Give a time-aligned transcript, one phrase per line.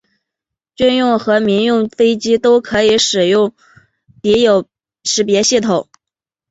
[0.73, 3.53] 军用和民用飞机都可以使用
[4.23, 4.67] 敌友
[5.03, 5.87] 识别系统。